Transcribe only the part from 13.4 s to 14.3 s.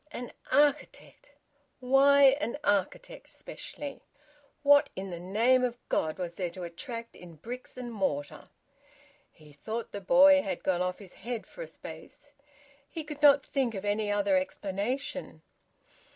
think of any